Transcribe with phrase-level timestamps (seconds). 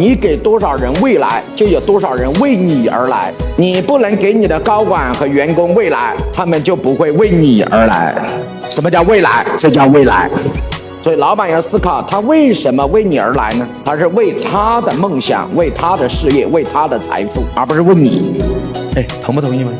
[0.00, 3.30] 你给多少人未来，就有多少人为你而来。
[3.58, 8.14] 你不能给你的高管和员工未来，他们就不会为你而来。
[8.70, 9.44] 什么叫未来？
[9.58, 10.30] 这叫未来。
[11.02, 13.68] 所以，老板要思考，他为什么为你而来呢？
[13.84, 18.42] 他是为他的梦想、为他的事业、为他的财富，而不是为你。
[18.96, 19.70] 哎，同不同意吗？